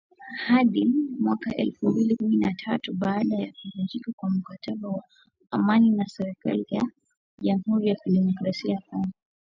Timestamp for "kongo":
8.89-9.11